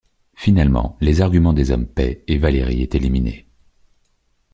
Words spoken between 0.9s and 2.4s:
les arguments des hommes paient et